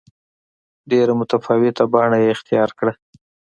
[0.89, 2.93] ډېره متفاوته بڼه یې اختیار کړه.